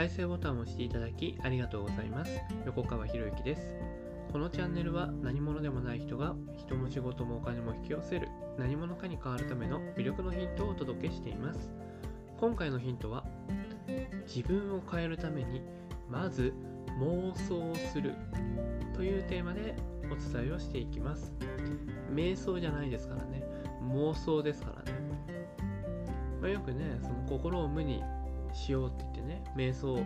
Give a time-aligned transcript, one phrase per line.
[0.00, 2.40] 再生ボタンを押していただきありがとうございます。
[2.64, 3.76] 横川博之です。
[4.32, 8.28] このチャンネルは何者でもない人が人も仕事もお金も引き寄せる
[8.58, 11.68] 何者かに変わるための魅力のヒントをお届けしています。
[12.38, 13.26] 今回のヒントは
[14.26, 15.60] 自分を変えるために
[16.08, 16.54] まず
[16.98, 18.14] 妄想する
[18.94, 19.76] というテーマで
[20.10, 21.30] お伝えをしていきます。
[22.10, 23.44] 瞑想じゃないですからね。
[23.92, 24.98] 妄想ですからね、
[26.40, 28.02] まあ、よくねその心を無に
[28.52, 29.98] しようって言ってね瞑想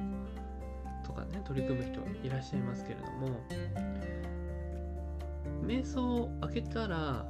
[1.04, 3.40] とかね取り組む人いらっしゃいますけれども
[5.66, 7.26] 瞑想を開けたら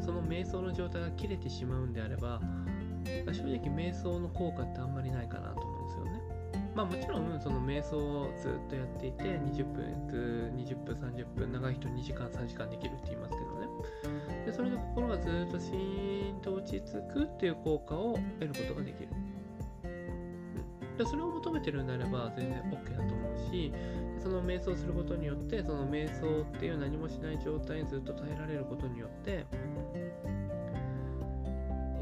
[0.00, 2.40] その瞑想の状態が切れてしまうんであれば
[3.26, 6.22] 正直瞑想の効果ってあんまりないかなと思うんですよね。
[6.74, 9.84] まあもちろんその瞑想をずっとやっていて20分
[10.56, 13.66] 20分30分長い人2時間3時間できるって言いますけどね。
[14.46, 19.08] でそれで心がずっとシーンと落ち着くっていう効果を得ることができる。
[20.98, 23.72] でそれを求めてるんであれば全然 OK だと思うし
[24.20, 29.46] その瞑想することによってその瞑想っていう何もしない状態にずっと耐えられることによって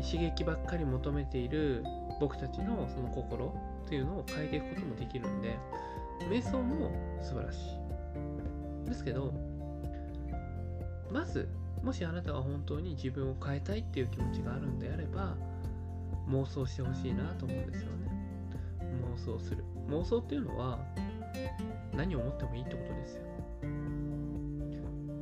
[0.02, 1.84] 刺激ばっかり求めている
[2.20, 5.58] 僕たちのその心っていうのを変えていくこともできるんで
[6.30, 6.90] 瞑想も
[7.22, 8.88] 素晴らしい。
[8.88, 9.34] ですけど
[11.12, 11.48] まず
[11.82, 15.36] もしあなたが本当に自分を変えたいっていう気持ちがあるんであれば
[16.28, 18.05] 妄想してほしいなと思うんですよね
[19.16, 19.64] 妄想する。
[19.88, 20.78] 妄想っていうのは
[21.94, 23.22] 何を思ってもいいってことですよ、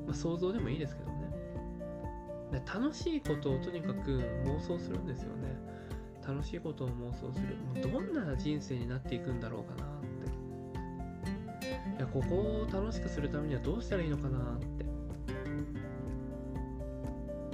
[0.07, 1.15] まあ、想像でもいいですけどね。
[2.67, 5.57] 楽しいことをとにかく妄想するんですよね。
[6.27, 7.57] 楽しいことを妄想する。
[7.57, 11.97] もうどんな人生になっていくんだろうかなって。
[11.97, 14.85] いやここを楽しくするためにはどうしたらいいのかなって。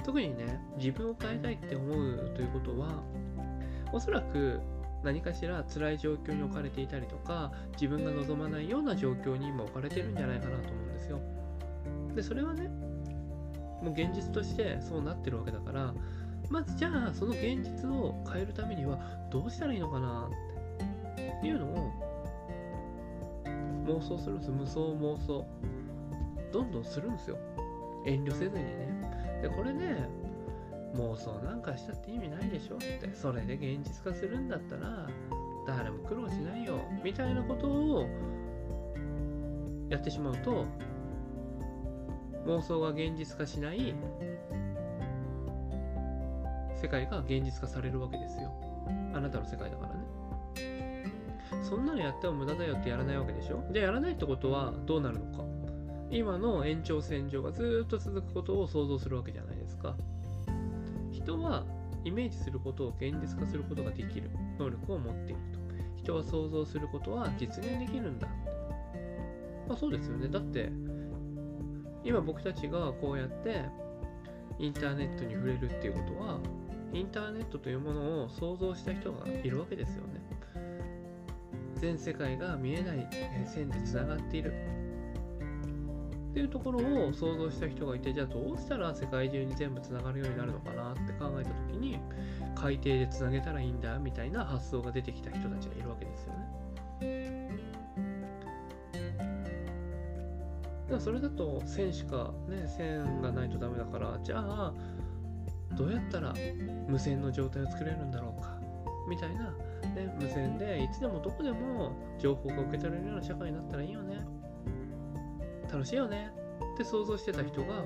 [0.03, 3.03] 特にね自分を変えたいって思うということは
[3.93, 4.59] おそらく
[5.03, 11.19] 何かしら辛い状況に置かれていたりとか自分が望まないような状況に今置かれてるんじゃないかなと思うんですよ。
[12.15, 12.67] でそれはね
[13.81, 15.93] もう現実としてそうなってるわけだから
[16.49, 18.99] まずじゃあその現実を変えるためには
[19.31, 20.29] どうしたらいいのかな
[21.39, 21.91] っていうのを
[23.87, 25.45] 妄想するんです無双妄想。
[26.51, 27.37] どんどんするんですよ。
[28.05, 29.39] 遠慮せずにね。
[29.41, 30.09] でこれね
[30.95, 33.09] 妄想なんかしたって意味ないでしょって。
[33.13, 35.07] それで現実化するんだったら
[35.65, 38.07] 誰も苦労しないよみたいなことを
[39.89, 40.65] やってしまうと
[42.45, 43.93] 妄想が現実化しない
[46.75, 48.51] 世界が現実化されるわけですよ。
[49.13, 50.01] あなたの世界だからね。
[51.61, 53.63] そんなのやっても無駄だよってやらないわけでしょ。
[53.71, 55.43] じゃあやらないってことはどうなるのか。
[56.09, 59.95] 今の延長線上がずっと続くことを想像するわけじゃないですか。
[61.23, 61.65] 人は
[62.03, 65.61] イメージすることを現実化することができる能力を持っていると。
[65.97, 68.27] 人は想像することは実現できるんだ。
[69.67, 70.27] まあそうですよね。
[70.27, 70.71] だって
[72.03, 73.61] 今僕たちがこうやって
[74.57, 76.39] インターネットに触れるっていうことは
[76.93, 80.21] インターネットというものを想像した人がいるわけですよね。
[81.75, 83.07] 全世界が見えない
[83.45, 84.53] 線でつながっている。
[86.31, 91.99] っていうところを想像した人がいてじゃあどうしたら世界中に全部つながるようになるのかなって考えた時に
[92.55, 96.61] 海底でつなげたらいいんだみたいな発想が出てきた人たちがいるわけですよね。
[100.85, 104.73] だからそれだと線しかね線がないとダメだからじゃあ
[105.75, 106.33] どうやったら
[106.87, 108.57] 無線の状態を作れるんだろうか
[109.09, 109.51] みたいな、
[109.95, 114.17] ね、無線でいつでもどこでも情報が受け取れるような社会になったらいいよね
[115.71, 116.31] 楽しいよね。
[116.73, 117.85] って想像してた人が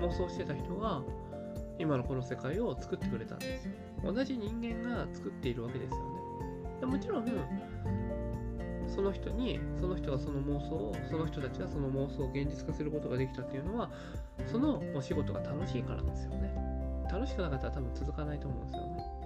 [0.00, 1.02] 妄想してた人が
[1.78, 3.72] 今のこの世界を作ってくれたんですよ。
[4.04, 6.04] 同じ人間が作っているわけですよね。
[6.80, 7.26] でもちろん
[8.88, 13.90] その人にその人がその妄想をその人たちがその妄想を現実化することができたっていうのは
[14.46, 16.54] そのお仕事が楽しいからですよね。
[17.10, 19.17] 楽しくなかったら多分続かないと思うんですよね。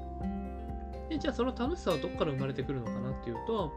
[1.13, 3.73] でじゃあその楽しさはどこから生まれてくるのかなっていうと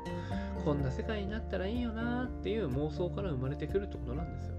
[0.64, 4.56] こんな世界になったらいいよなっていう妄想から生まれてくるってことなんですよ。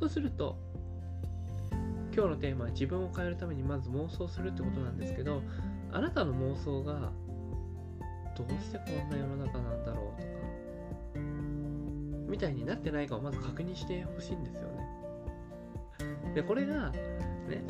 [0.00, 0.56] そうすると
[2.14, 5.42] 今日のテーマは自分を変えるためにまず妄想するってことなんですけど
[5.92, 7.10] あなたの妄想が
[8.36, 10.32] どうしてこんな世の中なんだろうとか
[12.28, 16.34] みたいになってないかをまず確認してほしいんですよね。
[16.34, 17.64] でこれがね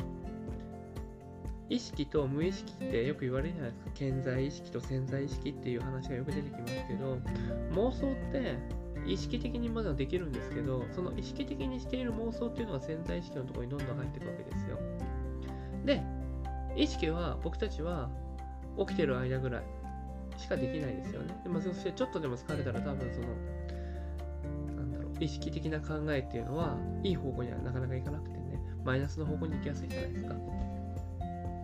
[1.69, 7.17] 意識と無意識ってよく言われるじゃないですか潜在意識と潜在意識っていう話がよく出てきますけど
[7.71, 8.57] 妄想って
[9.05, 14.77] 意識的にまだできるんですけどその意識的にしている妄想っていうのが潜在意識のところにどんどん入っていくわけですよ
[15.85, 16.01] で
[16.75, 18.09] 意識は僕たちは
[18.77, 19.63] 起きてる間ぐらい
[20.37, 21.35] しかできないですよね。
[21.43, 30.35] でもそしてちょっとでも疲れたら多分その、なんだろう、意識的な考えっていうのは、いい方向にはなかなかいかなくてね、マイナスの方向に行きやすいじゃないですか。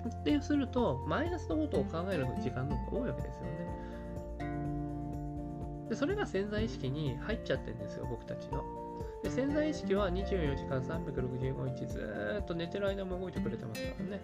[0.09, 3.49] ってすると、マイナスのことを考える時間の方が多いわけですよね。
[5.89, 8.63] でそれが潜在意識に入っちゃってるんですよ、僕たちの。
[9.23, 14.21] で潜在意識は24時間365日ずっと寝てる間も動いてくれてますからね。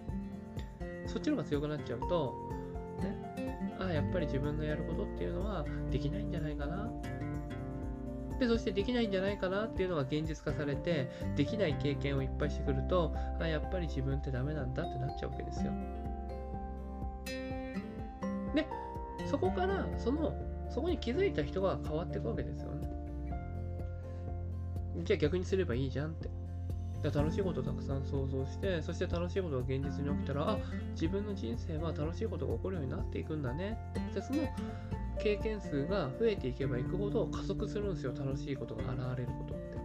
[1.07, 2.33] そっちの方が強くなっちゃうと、
[3.01, 6.89] ね、ああ、やっぱり自分のやることっていうのはできないんじゃないかな。
[8.39, 15.71] で、そしてできないんじゃないかなっていうのが現実化されて、できない経験をいっぱいしてくると、あ、やっぱり自分ってダメなんだってなっちゃうわけですよ。
[18.53, 18.67] で、
[19.25, 20.33] そこから、その、
[20.69, 22.89] そこに気づいた人が変わっていくわけですよね。
[25.03, 26.29] じゃあ逆にすればいいじゃんって。
[27.13, 30.57] 楽しいことをたくさん想像して、そして楽しいことが現実に起きたら、あ
[30.93, 33.77] 自分の人生は楽しいことが起こるようになっていくんだね。
[34.13, 34.39] で、その
[35.19, 39.75] 経験数が増えていけばいくほど加速するんですよ、楽しいことが現れることって。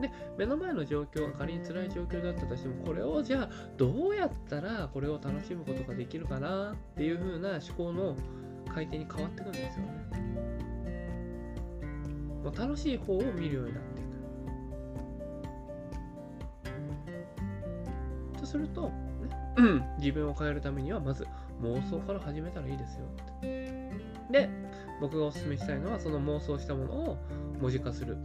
[0.00, 8.16] で、目の前の状況が仮に辛い状況だったとしても、これをじゃあどうやったらこれを楽しむことができるかなっていう風な思考の
[8.72, 9.92] 回転に変わっていくんですよね。
[12.44, 14.04] もう楽しい方を見るようになってい
[18.34, 18.40] く。
[18.40, 18.92] とすると、ね、
[19.98, 21.26] 自分を変えるためにはまず
[21.62, 23.06] 妄想から始めたらいいですよ
[23.38, 23.90] って。
[24.30, 24.50] で、
[25.00, 27.18] 僕がおすすめしたいのはその妄想したものを
[27.60, 28.16] 文字化する。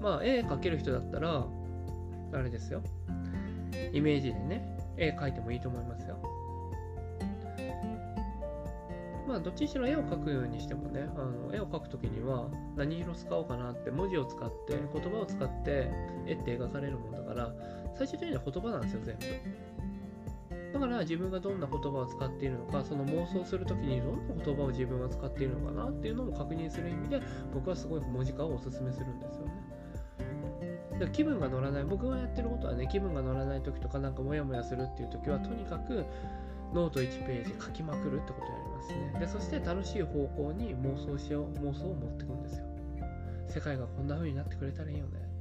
[0.00, 1.46] まあ、絵描ける人だったら、
[2.32, 2.82] あれですよ。
[3.92, 6.18] イメージでね、絵描いてもいいと思いますよ。
[9.28, 15.90] まあ、どっちにしろ絵を描くようにしてもね、あの絵を描くときには何色使おうかなって文字を使って、言葉を使って
[16.26, 17.54] 絵って描かれるもんだから、
[17.96, 19.22] 最終的には言葉なんですよ、全部。
[20.72, 27.20] だから自分がどんな言葉を使っているのか、その妄想するときにどんな言葉を自分は使っているのかなっていうのも確認する意味で、
[27.52, 29.52] 僕はすごい文字化をおすすめするんですよね。
[30.98, 36.04] だ気分が乗らない、僕がやってることはね、気分が乗らない時とかなんかモヤモヤするっていう時は、とにかく
[36.72, 39.20] ノート1ページ書きまくるってことをやりますね。
[39.20, 42.66] で、そして楽しい方向に妄想しよう、妄想を持ってくんですよ。
[43.48, 45.31] 世界がこんな風になってくれたらいいよね。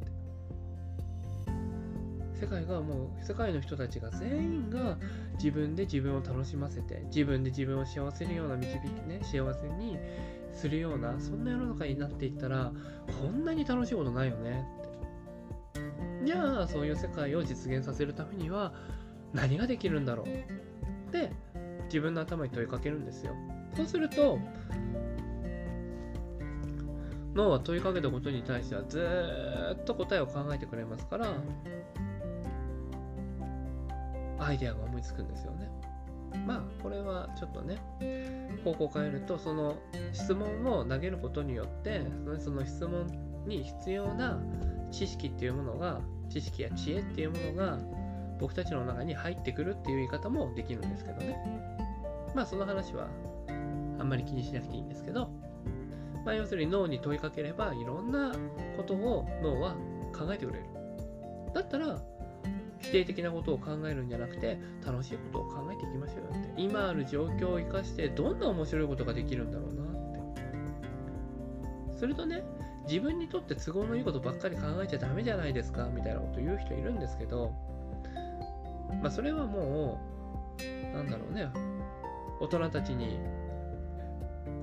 [2.42, 4.98] 世界がもう世界の人たちが全員が
[5.36, 10.00] 自分で自分を楽しませて自分で自分を幸せるような導きね幸せに
[10.52, 12.72] するようなそんな世の中になっていったら
[13.22, 16.26] こんなに楽しいことないよねって。
[16.26, 18.74] じゃあそういう世界を実現させるためには
[19.34, 21.32] 何ができるんだろうって
[21.86, 23.36] 自分の頭に問いかけるんですよ。
[23.76, 24.40] そうすると
[27.34, 29.08] 脳は問いかけたことに対してはず
[29.80, 31.28] っと答えを考えてくれますから
[34.42, 35.70] アイデアが思いつくんですよね。
[36.46, 37.78] まあこれはちょっとね
[38.64, 39.76] 方向を変えるとその
[40.14, 42.02] 質問を投げることによって
[42.40, 43.08] その質問
[43.46, 44.40] に必要な
[44.92, 46.00] 知識っていうものが
[46.30, 47.78] 知識や知恵っていうものが
[48.40, 51.38] 僕たちの中に入ってくるっていう言い方もできるんですけどね。
[52.34, 53.08] まあその話は
[54.00, 55.30] あんまり気にしなくていいんですけど。
[56.26, 58.32] まあ要するに脳に問いかければいろんな
[58.78, 59.76] ことを脳は
[60.16, 60.66] 考えてくれる。
[61.54, 62.00] だったら
[62.81, 66.62] 否定的なことを考えるんじゃなくて楽しいことを考えていきましょうよって。
[66.62, 69.88] 今ある状況を生かしてどんな面白いことができるんだろうなっ
[71.92, 71.97] て。
[71.97, 72.44] するとね
[72.88, 77.54] 自分にとって都合のいいことばっかり考えちゃダメじゃないですかみたいなこと言う人いるんですけど
[79.02, 80.02] まあそれはも
[80.92, 81.50] うなんだろうね。
[82.40, 83.19] 大人たちに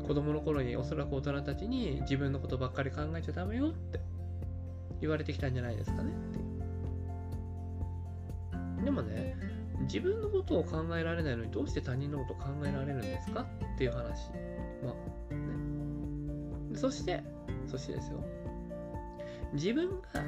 [0.06, 4.00] 子供の頃におそらく大人たちに自分のことばっかり考えちゃダメよって
[5.00, 6.47] 言われてきたんじゃないですかねって
[8.88, 9.36] でもね、
[9.80, 13.42] 自分のことを考えられないのにどうして他人のことを考えられるんですか？
[13.42, 14.30] っていう話。
[14.82, 14.94] ま
[15.30, 16.78] あ、ね。
[16.78, 17.22] そして、
[17.66, 18.24] そしてですよ。
[19.52, 20.22] 自分が、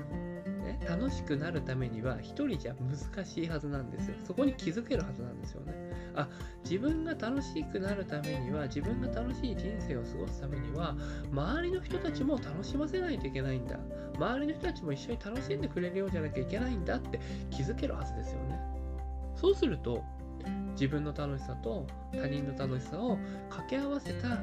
[0.62, 4.17] ね、楽しくなるためには一人じゃ難しいはずなんですよ。
[4.25, 5.73] そこに気づけるはずなんですよね。
[6.14, 6.29] あ、
[6.62, 10.95] 自分が楽しくなるためには、自分が楽しい人生を過ごすためには、
[11.33, 13.81] 周りの人たちも楽しませないといけないんだ。
[14.20, 17.18] 周りの人たちも一緒に楽しんでくれるようじゃなきゃいけないんだって
[17.50, 18.60] 気づけるはずですよね。
[19.34, 20.04] そうすると、
[20.72, 23.16] 自分の楽しさと他人の楽しさを
[23.48, 24.38] 掛け合わせた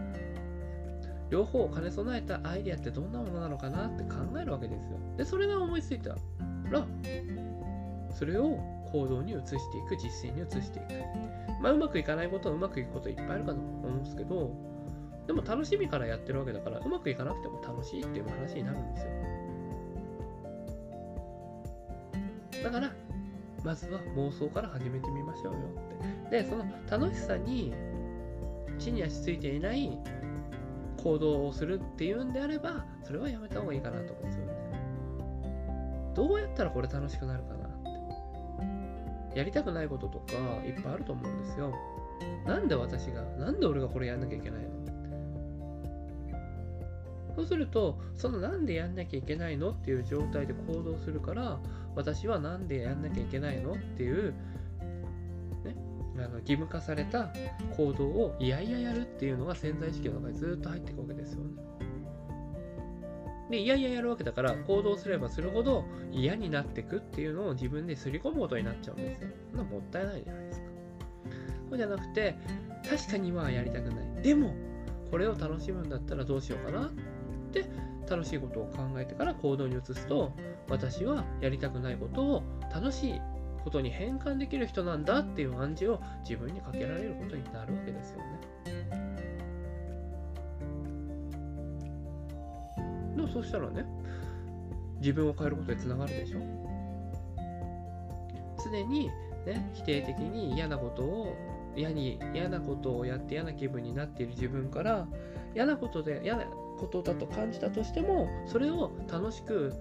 [1.29, 4.97] 両方を兼ね備えたアイデアってどんなものなのかなって考えるわけですよ。
[5.17, 6.15] で、それが思いついた
[6.71, 6.87] ら、
[8.15, 8.57] それを
[8.91, 10.87] 行動に移していく、実践に移していく。
[11.61, 14.51] まあ、うまくいかないことはうまくいくこといっぱいあるかと思うんですけど、
[15.27, 19.36] でも楽しみからやってるわけだから、うまくいかなくても楽しいっていう話になるんですよ。
[22.63, 22.91] だから、
[23.63, 25.59] まずは妄想から始めてみましょうよ
[26.29, 26.43] って。
[26.43, 27.73] で、その楽しさに
[28.77, 29.97] 地に足ついていない
[30.97, 34.53] 行動をするっていうんであればそれはやめた方がいいかなと思うんですよね。
[36.15, 39.39] どうやったらこれ楽しくなるかなって。
[39.39, 40.33] やりたくないこととか
[40.65, 41.73] いっぱいあると思うんですよ。
[42.45, 44.69] なんで私がなんで俺がこれやんなきゃいけないの？
[47.37, 51.59] そうすると、そのなんでやんなきゃいけないのっていう状態で行動するから、
[51.95, 54.33] 私はなんでやんなきゃいけないのっていう、
[55.63, 55.75] ね、
[56.15, 57.31] あの義務化された
[57.75, 61.51] 行動をいやいややるっていうのが潜在意識の中にずっと入っていくわけですよね。
[63.51, 69.29] で、いやいややるわけだから、行動すればするほど嫌になってくっていうのを自分ですり込むことになっちゃうんですよ。
[69.51, 70.65] そんなもったいないじゃないですか。
[71.69, 72.35] そうじゃなくて、
[72.89, 74.23] 確かに今はやりたくない。
[74.23, 74.55] でも、
[75.11, 76.91] これを楽しむんだったらどうしようかなっ
[77.63, 80.31] て楽しいことを考えてから行動に移すと
[80.69, 83.21] 私はやりたくないことを楽しい
[83.63, 88.39] ことに変換できる人なんだっていう暗示を自分にかけられることになるわけですよね。
[93.15, 93.85] でもそうしたらね
[94.99, 96.39] 自分を変えることにつながるでしょ
[98.63, 99.09] 常に
[99.45, 101.35] ね否定的に嫌なことを
[101.75, 105.07] 嫌に嫌なことをやって嫌な気分になっている自分から
[105.53, 106.45] 嫌なことで嫌な
[106.77, 109.73] ことだと感じたとしてもそれを楽しく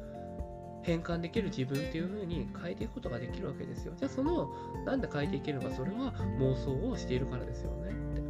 [0.83, 3.95] 変換できる自分っていう風に変えていくことができるわけですよ。
[3.97, 4.53] じゃあその
[4.85, 8.23] なんで変えていけるのかそれは妄想をしているからですよねって。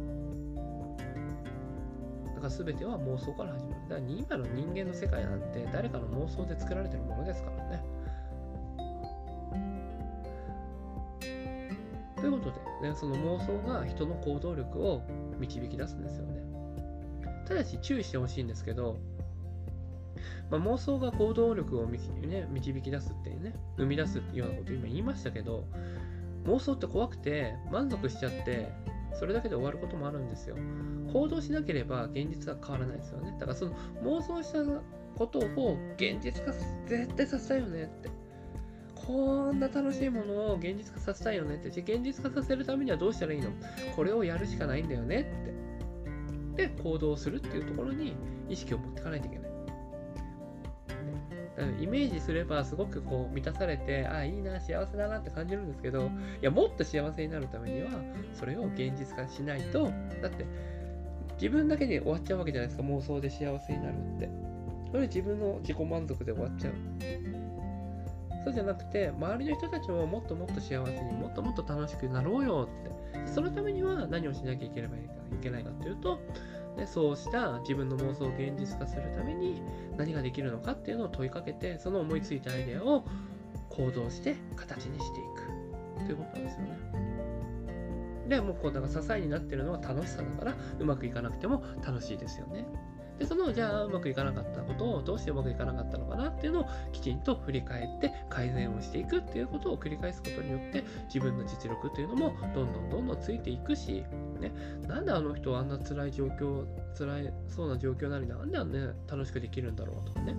[2.33, 3.81] だから全ては妄想から始まる。
[3.89, 7.83] だから今の人間の世界なんて誰かの妄想で作られてるものですからね。
[12.15, 15.03] ということで、ね、その妄想が人の行動力を
[15.37, 16.56] 導き出すんですよね。
[17.47, 18.97] ただし注意してほしいんですけど、
[20.49, 25.65] まあ、妄想が行動力を、ね、導き出すっていうね、生み出すっていうようなこと今言いましたけど、
[26.45, 28.71] 妄想って怖くて満足しちゃって、
[29.19, 30.55] それだけで終わることもあるんですよ。
[31.11, 33.35] 行動しなければ現実は変わらないですよね。
[33.39, 33.71] だからその
[34.03, 34.63] 妄想した
[35.17, 36.51] ことを現実化
[36.85, 38.09] 絶対させたいよねって。
[38.93, 41.71] こんな楽しいものを現実化させたいよねって。
[41.71, 43.49] じゃ現実化させるためにはどうしたらいいの？
[43.95, 45.66] これをやるしかないんだよねって。
[46.57, 48.15] で行動するっていうところに
[48.49, 49.47] 意識を持っていかないといけない。
[51.79, 56.09] イメージすればすごくこう満たされて、ああ、いいな、幸せだなって感じるんですけど、い
[56.41, 57.89] や、もっと幸せになるためには、
[58.33, 59.85] それを現実化しないと、
[60.21, 60.45] だって、
[61.33, 64.29] 自分だけで終わっちゃうわけじゃないですか、妄想で幸せになるって。
[64.91, 66.73] それ自分の自己満足で終わっちゃう。
[68.47, 73.27] そうじゃなくて、周りの人たちももっともっと幸せにもっともっと楽しくなろうよって。
[73.27, 74.99] そのためには何をしなきゃいけないかい
[75.43, 76.21] けないかっていうと、
[76.77, 79.61] ね、そうした自分の妄想を現実化するために
[79.97, 83.03] 何ができるのかっていうのを問いかけて、その思いついたアイデアを
[83.69, 85.23] 行動して形にしてい
[85.99, 86.77] くということなんですよね。
[88.29, 92.65] で、もうこう、だか支えになってるのは楽しさだから、うまくいかなくても楽しいですよね。
[93.19, 104.03] で、その、じゃあ、うまくいかなかったことを、どうしてうまくいかなかったのかなっていうのをきちんと振り返って改善をしていくっていうことを繰り返すことによって、自分の実力っていうのもどんどんどんどんついていくし、
[104.39, 104.51] ね、
[104.87, 106.65] なんであの人はあんな辛い状況、
[106.97, 110.35] 辛いそうな状況なのになんであんな、ね、楽しくできるんだろうとかね。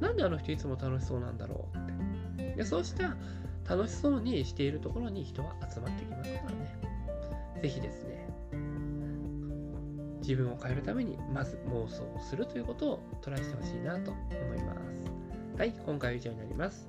[0.00, 2.54] なんであの人いつも楽しそうなんだろうって。
[2.56, 3.16] でそうした
[3.68, 6.76] 楽しそうにしているところに人は集まってきますからね。
[7.62, 8.26] ぜひですね、
[10.30, 15.58] 自分を変えるためにまず妄想をするということをトライしてほしいなと思います。
[15.58, 16.88] はい、今回は以上になります。